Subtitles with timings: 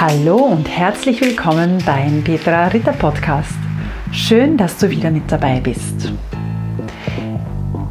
[0.00, 3.56] Hallo und herzlich willkommen beim Petra Ritter Podcast.
[4.12, 6.12] Schön, dass du wieder mit dabei bist.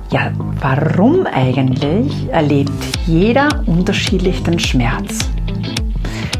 [0.10, 0.32] Ja,
[0.62, 2.72] warum eigentlich erlebt
[3.06, 5.20] jeder unterschiedlich den Schmerz?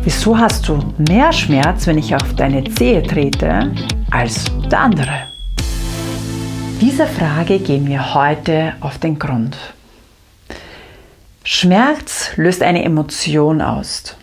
[0.04, 3.76] Wieso hast du mehr Schmerz, wenn ich auf deine Zehe trete,
[4.10, 5.28] als der andere?
[6.80, 9.58] Dieser Frage gehen wir heute auf den Grund.
[11.44, 14.16] Schmerz löst eine Emotion aus.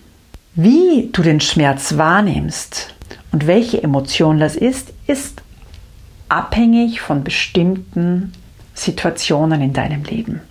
[0.56, 2.94] Wie du den Schmerz wahrnimmst
[3.32, 5.42] und welche Emotion das ist, ist
[6.28, 8.32] abhängig von bestimmten
[8.72, 10.42] Situationen in deinem Leben.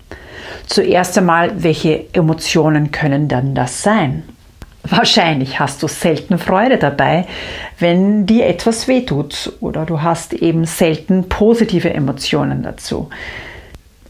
[0.68, 4.24] Zuerst einmal, welche Emotionen können dann das sein?
[4.84, 7.26] Wahrscheinlich hast du selten Freude dabei,
[7.80, 13.10] wenn dir etwas wehtut oder du hast eben selten positive Emotionen dazu.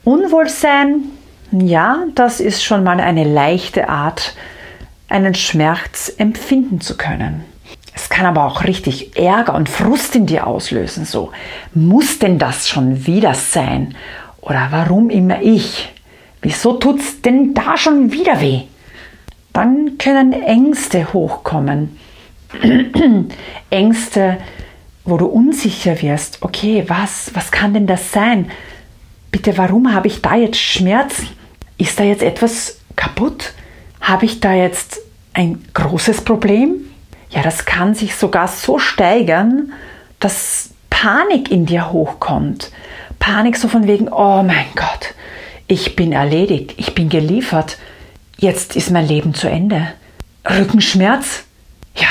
[0.03, 1.03] Unwohlsein,
[1.52, 4.34] ja, das ist schon mal eine leichte Art,
[5.13, 7.45] einen Schmerz empfinden zu können.
[7.95, 11.06] Es kann aber auch richtig Ärger und Frust in dir auslösen.
[11.06, 11.31] So,
[11.73, 13.95] muss denn das schon wieder sein?
[14.41, 15.89] Oder warum immer ich?
[16.41, 18.64] Wieso tut's denn da schon wieder weh?
[19.53, 22.00] Dann können Ängste hochkommen.
[23.69, 24.38] Ängste,
[25.06, 26.39] wo du unsicher wirst.
[26.41, 28.50] Okay, was, was kann denn das sein?
[29.31, 31.28] Bitte, warum habe ich da jetzt Schmerzen?
[31.78, 33.53] Ist da jetzt etwas kaputt?
[34.04, 35.00] Habe ich da jetzt
[35.34, 36.76] ein großes Problem?
[37.30, 39.72] Ja, das kann sich sogar so steigern,
[40.20, 42.70] dass Panik in dir hochkommt.
[43.18, 45.16] Panik so von wegen, oh mein Gott,
[45.68, 47.78] ich bin erledigt, ich bin geliefert,
[48.38, 49.88] jetzt ist mein Leben zu Ende.
[50.50, 51.46] Rückenschmerz?
[51.96, 52.09] Ja,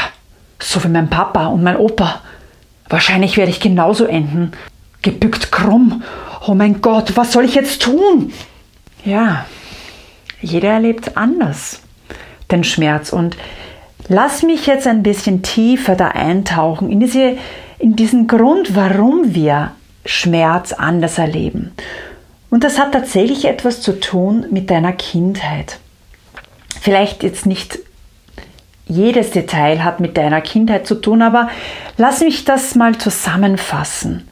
[0.59, 2.23] so wie mein Papa und mein Opa.
[2.89, 4.53] Wahrscheinlich werde ich genauso enden.
[5.03, 6.03] Gebückt krumm.
[6.47, 8.33] Oh mein Gott, was soll ich jetzt tun?
[9.05, 9.45] Ja,
[10.43, 11.81] jeder erlebt anders
[12.51, 13.13] den Schmerz.
[13.13, 13.37] Und
[14.09, 17.37] lass mich jetzt ein bisschen tiefer da eintauchen in, diese,
[17.79, 19.73] in diesen Grund, warum wir
[20.05, 21.73] Schmerz anders erleben.
[22.51, 25.79] Und das hat tatsächlich etwas zu tun mit deiner Kindheit.
[26.81, 27.79] Vielleicht jetzt nicht
[28.87, 31.49] jedes Detail hat mit deiner Kindheit zu tun, aber
[31.97, 34.29] lass mich das mal zusammenfassen.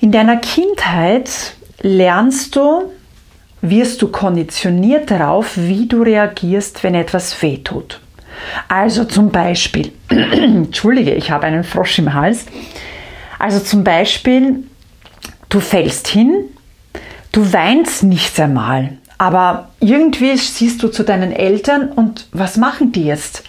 [0.00, 1.30] In deiner Kindheit
[1.80, 2.90] lernst du
[3.70, 8.00] wirst du konditioniert darauf, wie du reagierst, wenn etwas weh tut.
[8.68, 12.46] Also zum Beispiel, entschuldige, ich habe einen Frosch im Hals.
[13.38, 14.64] Also zum Beispiel,
[15.48, 16.44] du fällst hin,
[17.32, 23.04] du weinst nicht einmal, aber irgendwie siehst du zu deinen Eltern und was machen die
[23.04, 23.42] jetzt?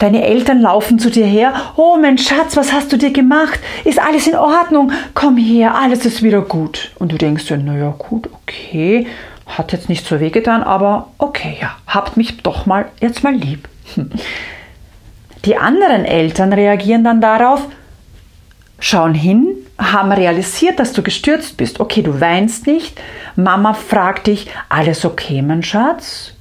[0.00, 1.52] Deine Eltern laufen zu dir her.
[1.76, 3.60] Oh, mein Schatz, was hast du dir gemacht?
[3.84, 4.92] Ist alles in Ordnung?
[5.14, 6.90] Komm her, alles ist wieder gut.
[6.98, 9.06] Und du denkst dir, naja, gut, okay.
[9.44, 13.34] Hat jetzt nicht so weh getan, aber okay, ja, habt mich doch mal jetzt mal
[13.34, 13.68] lieb.
[15.44, 17.66] Die anderen Eltern reagieren dann darauf,
[18.78, 21.78] schauen hin, haben realisiert, dass du gestürzt bist.
[21.78, 22.98] Okay, du weinst nicht.
[23.36, 26.32] Mama fragt dich, alles okay, mein Schatz?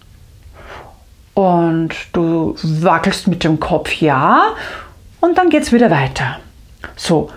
[1.39, 4.41] Und du wackelst mit dem Kopf ja
[5.21, 6.37] und dann geht es wieder weiter.
[6.97, 7.29] So,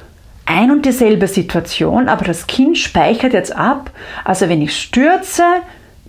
[0.44, 3.92] ein und dieselbe Situation, aber das Kind speichert jetzt ab.
[4.24, 5.44] Also wenn ich stürze,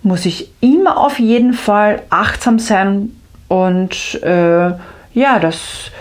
[0.02, 3.14] muss ich immer auf jeden Fall achtsam sein
[3.46, 4.72] und äh,
[5.12, 5.92] ja, das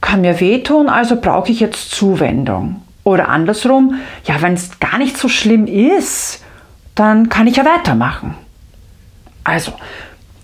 [0.00, 2.80] kann mir wehtun, also brauche ich jetzt Zuwendung.
[3.04, 6.42] Oder andersrum, ja, wenn es gar nicht so schlimm ist,
[6.94, 8.36] dann kann ich ja weitermachen.
[9.44, 9.72] Also,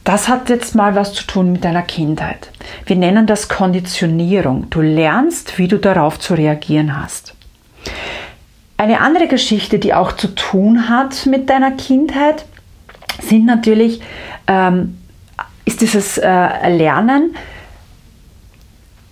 [0.08, 2.48] das hat jetzt mal was zu tun mit deiner Kindheit.
[2.86, 4.70] Wir nennen das Konditionierung.
[4.70, 7.34] Du lernst, wie du darauf zu reagieren hast.
[8.78, 12.46] Eine andere Geschichte, die auch zu tun hat mit deiner Kindheit,
[13.20, 14.00] sind natürlich,
[14.46, 14.96] ähm,
[15.66, 17.36] ist dieses äh, Lernen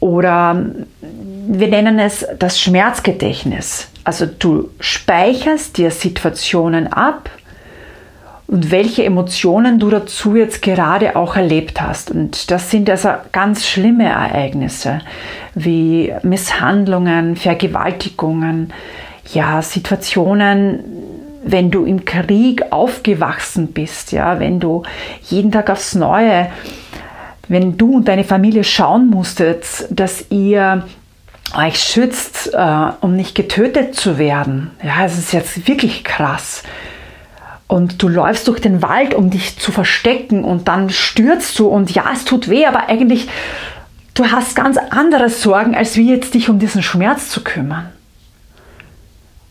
[0.00, 0.64] oder
[1.02, 3.88] wir nennen es das Schmerzgedächtnis.
[4.02, 7.28] Also du speicherst dir Situationen ab,
[8.48, 12.10] und welche Emotionen du dazu jetzt gerade auch erlebt hast.
[12.10, 15.00] Und das sind also ganz schlimme Ereignisse
[15.54, 18.72] wie Misshandlungen, Vergewaltigungen,
[19.32, 20.80] ja, Situationen,
[21.42, 24.82] wenn du im Krieg aufgewachsen bist, ja, wenn du
[25.28, 26.48] jeden Tag aufs Neue,
[27.48, 30.84] wenn du und deine Familie schauen musstet, dass ihr
[31.56, 34.70] euch schützt, äh, um nicht getötet zu werden.
[34.82, 36.62] Ja, es ist jetzt wirklich krass
[37.68, 41.90] und du läufst durch den Wald, um dich zu verstecken und dann stürzt du und
[41.90, 43.28] ja, es tut weh, aber eigentlich
[44.14, 47.90] du hast ganz andere Sorgen, als wie jetzt dich um diesen Schmerz zu kümmern.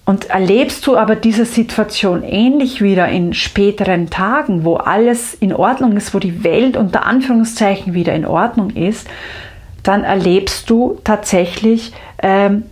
[0.06, 5.98] Und erlebst du aber diese Situation ähnlich wieder in späteren Tagen, wo alles in Ordnung
[5.98, 9.08] ist, wo die Welt unter Anführungszeichen wieder in Ordnung ist,
[9.82, 11.92] dann erlebst du tatsächlich,
[12.22, 12.64] ähm,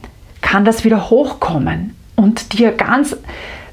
[0.41, 3.15] kann das wieder hochkommen und dir ganz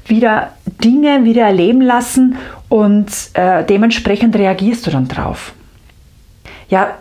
[0.07, 0.53] wieder
[0.83, 2.37] Dinge wieder erleben lassen
[2.69, 5.53] und äh, dementsprechend reagierst du dann drauf.
[6.69, 6.97] Ja,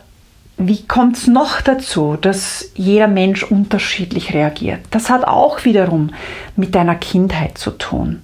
[0.57, 4.81] wie kommt es noch dazu, dass jeder Mensch unterschiedlich reagiert?
[4.91, 6.11] Das hat auch wiederum
[6.55, 8.21] mit deiner Kindheit zu tun.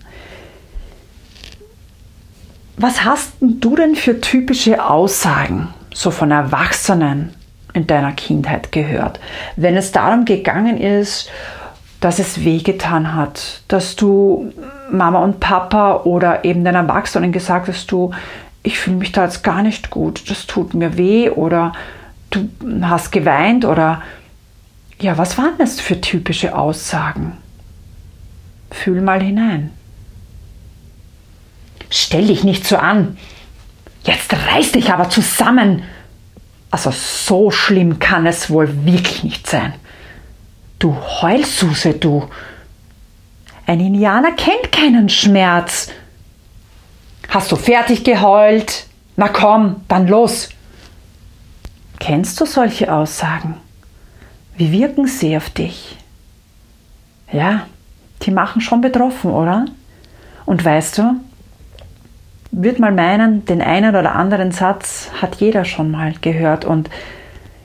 [2.77, 7.33] Was hast du denn für typische Aussagen so von Erwachsenen
[7.73, 9.19] in deiner Kindheit gehört,
[9.57, 11.31] wenn es darum gegangen ist,
[12.01, 14.53] dass es wehgetan hat, dass du
[14.91, 18.13] Mama und Papa oder eben den Erwachsenen gesagt hast, du,
[18.63, 21.73] ich fühle mich da jetzt gar nicht gut, das tut mir weh oder
[22.31, 22.49] du
[22.83, 24.03] hast geweint oder
[25.01, 27.37] ja, was waren das für typische Aussagen?
[28.71, 29.71] Fühl mal hinein.
[31.91, 33.17] Stell dich nicht so an.
[34.05, 35.83] Jetzt reiß dich aber zusammen.
[36.71, 39.75] Also so schlimm kann es wohl wirklich nicht sein.
[40.79, 42.29] Du Heulsuse, du.
[43.67, 45.91] Ein Indianer kennt keinen Schmerz.
[47.29, 48.87] Hast du fertig geheult?
[49.17, 50.51] Na komm, dann los.
[51.99, 53.57] Kennst du solche Aussagen?
[54.57, 55.97] Wie wirken sie auf dich?
[57.33, 57.67] Ja,
[58.23, 59.67] die machen schon betroffen, oder?
[60.45, 61.17] Und weißt du,
[62.53, 66.65] würde mal meinen, den einen oder anderen Satz hat jeder schon mal gehört.
[66.65, 66.89] Und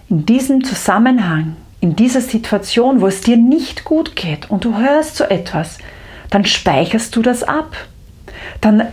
[0.10, 5.18] in diesem Zusammenhang, in dieser Situation, wo es dir nicht gut geht und du hörst
[5.18, 5.80] so etwas,
[6.30, 7.76] dann speicherst du das ab.
[8.62, 8.88] Dann,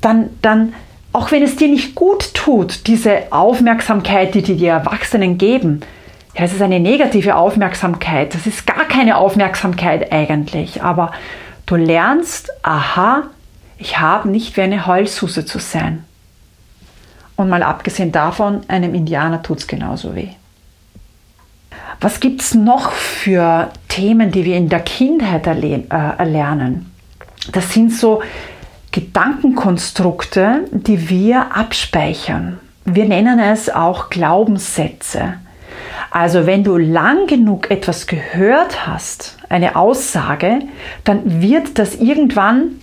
[0.00, 0.74] dann, dann
[1.12, 5.80] auch wenn es dir nicht gut tut, diese Aufmerksamkeit, die dir die Erwachsenen geben,
[6.36, 11.12] ja, es ist eine negative Aufmerksamkeit, das ist gar keine Aufmerksamkeit eigentlich, aber
[11.66, 13.24] du lernst, aha,
[13.78, 16.04] ich habe nicht wie eine Heulsuse zu sein.
[17.36, 20.30] Und mal abgesehen davon, einem Indianer tut es genauso weh.
[22.00, 26.92] Was gibt es noch für Themen, die wir in der Kindheit äh, erlernen?
[27.52, 28.22] Das sind so
[28.92, 32.60] Gedankenkonstrukte, die wir abspeichern.
[32.84, 35.34] Wir nennen es auch Glaubenssätze.
[36.10, 40.60] Also wenn du lang genug etwas gehört hast, eine Aussage,
[41.04, 42.80] dann wird das irgendwann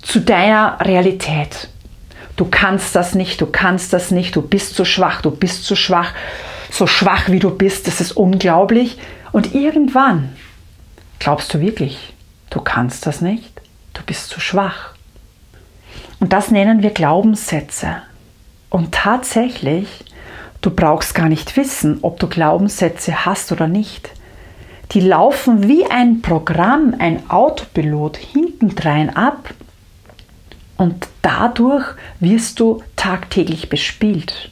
[0.00, 1.68] zu deiner Realität.
[2.36, 5.74] Du kannst das nicht, du kannst das nicht, du bist zu schwach, du bist zu
[5.74, 6.12] schwach,
[6.70, 8.98] so schwach wie du bist, das ist unglaublich.
[9.32, 10.36] Und irgendwann
[11.18, 12.14] glaubst du wirklich,
[12.50, 13.60] du kannst das nicht,
[13.94, 14.94] du bist zu schwach.
[16.20, 18.02] Und das nennen wir Glaubenssätze.
[18.70, 20.04] Und tatsächlich,
[20.60, 24.10] du brauchst gar nicht wissen, ob du Glaubenssätze hast oder nicht.
[24.92, 29.52] Die laufen wie ein Programm, ein Autopilot hintendrein ab
[30.78, 31.84] und dadurch
[32.20, 34.50] wirst du tagtäglich bespielt.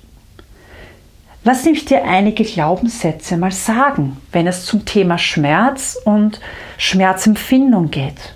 [1.47, 6.41] Lass mich dir einige Glaubenssätze mal sagen, wenn es zum Thema Schmerz und
[6.77, 8.35] Schmerzempfindung geht.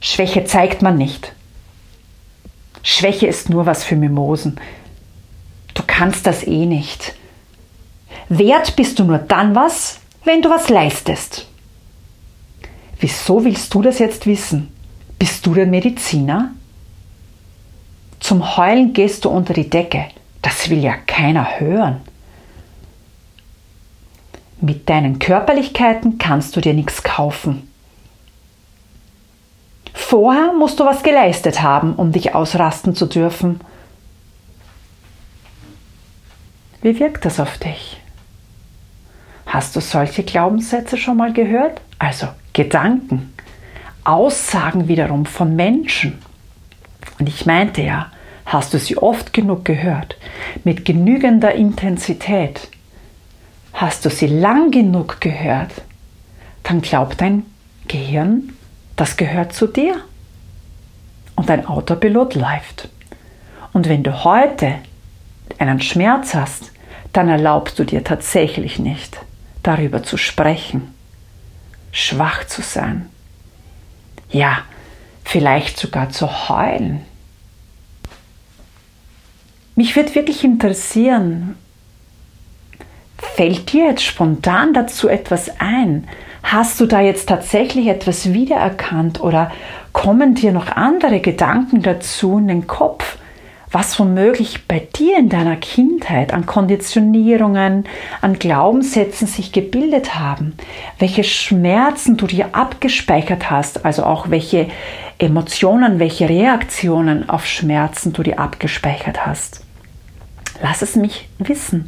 [0.00, 1.32] Schwäche zeigt man nicht.
[2.84, 4.60] Schwäche ist nur was für Mimosen.
[5.74, 7.16] Du kannst das eh nicht.
[8.28, 11.48] Wert bist du nur dann was, wenn du was leistest.
[13.00, 14.72] Wieso willst du das jetzt wissen?
[15.18, 16.52] Bist du der Mediziner?
[18.20, 20.10] Zum Heulen gehst du unter die Decke.
[20.46, 22.02] Das will ja keiner hören.
[24.60, 27.68] Mit deinen Körperlichkeiten kannst du dir nichts kaufen.
[29.92, 33.60] Vorher musst du was geleistet haben, um dich ausrasten zu dürfen.
[36.80, 38.00] Wie wirkt das auf dich?
[39.46, 41.80] Hast du solche Glaubenssätze schon mal gehört?
[41.98, 43.34] Also Gedanken,
[44.04, 46.22] Aussagen wiederum von Menschen.
[47.18, 48.12] Und ich meinte ja,
[48.46, 50.16] hast du sie oft genug gehört,
[50.64, 52.68] mit genügender Intensität,
[53.72, 55.72] hast du sie lang genug gehört,
[56.62, 57.44] dann glaubt dein
[57.88, 58.54] Gehirn,
[58.94, 59.96] das gehört zu dir.
[61.34, 62.88] Und dein Autopilot läuft.
[63.74, 64.76] Und wenn du heute
[65.58, 66.72] einen Schmerz hast,
[67.12, 69.18] dann erlaubst du dir tatsächlich nicht,
[69.62, 70.94] darüber zu sprechen,
[71.92, 73.10] schwach zu sein.
[74.30, 74.60] Ja,
[75.24, 77.04] vielleicht sogar zu heulen.
[79.76, 81.56] Mich würde wirklich interessieren,
[83.18, 86.08] fällt dir jetzt spontan dazu etwas ein,
[86.48, 89.50] Hast du da jetzt tatsächlich etwas wiedererkannt oder
[89.92, 93.18] kommen dir noch andere Gedanken dazu in den Kopf,
[93.72, 97.84] was womöglich bei dir in deiner Kindheit an Konditionierungen,
[98.20, 100.56] an Glaubenssätzen sich gebildet haben,
[101.00, 104.68] welche Schmerzen du dir abgespeichert hast, also auch welche
[105.18, 109.65] Emotionen, welche Reaktionen auf Schmerzen du dir abgespeichert hast.
[110.62, 111.86] Lass es mich wissen.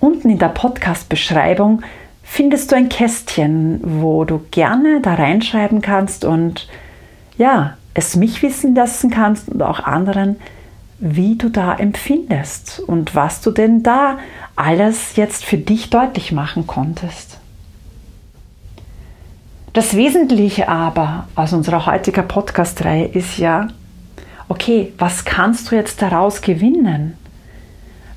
[0.00, 1.82] Unten in der Podcast-Beschreibung
[2.22, 6.68] findest du ein Kästchen, wo du gerne da reinschreiben kannst und
[7.38, 10.36] ja, es mich wissen lassen kannst und auch anderen,
[10.98, 14.18] wie du da empfindest und was du denn da
[14.56, 17.38] alles jetzt für dich deutlich machen konntest.
[19.72, 23.68] Das Wesentliche aber aus unserer heutigen Podcast-Reihe ist ja,
[24.48, 27.16] okay, was kannst du jetzt daraus gewinnen?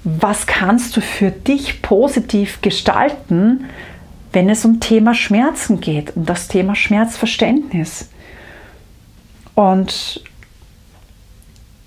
[0.07, 3.65] Was kannst du für dich positiv gestalten,
[4.33, 8.11] wenn es um Thema Schmerzen geht, um das Thema Schmerzverständnis?
[9.55, 10.21] Und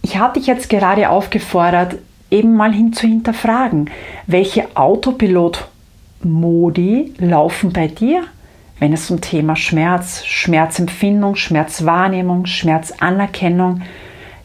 [0.02, 1.98] ich habe dich jetzt gerade aufgefordert,
[2.28, 3.88] eben mal hin zu hinterfragen,
[4.26, 8.24] welche Autopilot-Modi laufen bei dir,
[8.80, 13.82] wenn es um Thema Schmerz, Schmerzempfindung, Schmerzwahrnehmung, Schmerzanerkennung,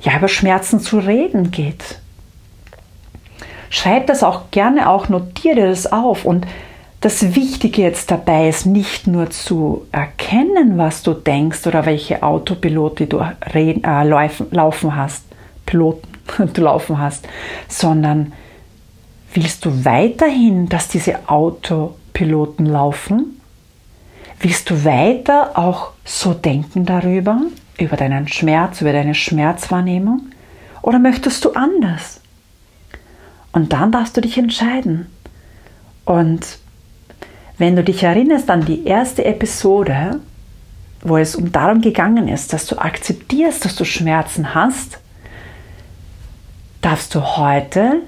[0.01, 2.02] ja über Schmerzen zu reden geht.
[3.73, 6.45] Schreib das auch gerne auch, notiere das auf und
[7.01, 13.07] das Wichtige jetzt dabei ist nicht nur zu erkennen, was du denkst oder welche Autopilote
[13.07, 15.25] du reden, äh, laufen, hast,
[15.65, 16.07] Piloten
[16.53, 17.27] du laufen hast,
[17.67, 18.33] sondern
[19.33, 23.41] willst du weiterhin, dass diese Autopiloten laufen?
[24.39, 27.41] Willst du weiter auch so denken darüber,
[27.79, 30.27] über deinen Schmerz, über deine Schmerzwahrnehmung?
[30.83, 32.21] Oder möchtest du anders?
[33.53, 35.07] Und dann darfst du dich entscheiden.
[36.05, 36.57] Und
[37.57, 40.19] wenn du dich erinnerst an die erste Episode,
[41.01, 44.99] wo es um darum gegangen ist, dass du akzeptierst, dass du Schmerzen hast,
[46.81, 48.01] darfst du heute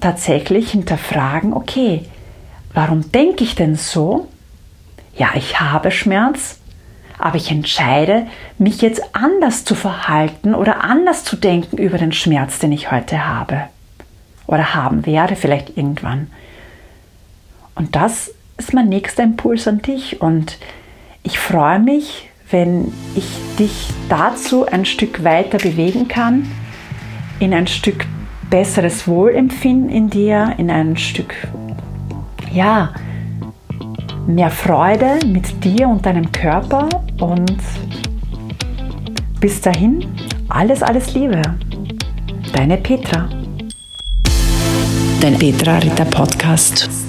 [0.00, 2.06] tatsächlich hinterfragen, okay,
[2.72, 4.28] warum denke ich denn so?
[5.16, 6.60] Ja, ich habe Schmerz,
[7.18, 12.60] aber ich entscheide, mich jetzt anders zu verhalten oder anders zu denken über den Schmerz,
[12.60, 13.64] den ich heute habe
[14.48, 16.26] oder haben werde, vielleicht irgendwann.
[17.76, 20.58] Und das ist mein nächster Impuls an dich und
[21.22, 23.28] ich freue mich, wenn ich
[23.58, 26.50] dich dazu ein Stück weiter bewegen kann
[27.38, 28.04] in ein Stück
[28.50, 31.34] besseres Wohlempfinden in dir, in ein Stück,
[32.52, 32.94] ja,
[34.26, 36.88] mehr Freude mit dir und deinem Körper
[37.20, 37.58] und
[39.40, 40.06] bis dahin
[40.48, 41.42] alles, alles Liebe.
[42.54, 43.28] Deine Petra.
[45.20, 47.07] Dein Petra Ritter Podcast.